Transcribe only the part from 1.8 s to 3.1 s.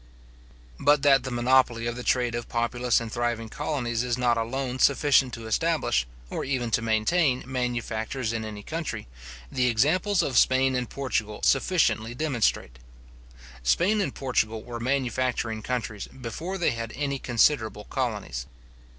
of the trade of populous